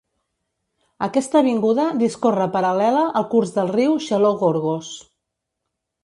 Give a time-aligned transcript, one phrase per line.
[1.07, 4.89] Aquesta avinguda discorre paral·lela al curs del riu Xaló-Gorgos.